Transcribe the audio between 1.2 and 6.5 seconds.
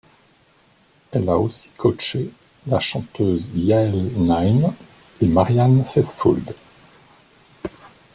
a aussi coaché la chanteuse Yael Naim et Marianne Faithfull.